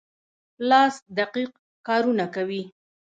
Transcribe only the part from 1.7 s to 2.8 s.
کارونه کوي.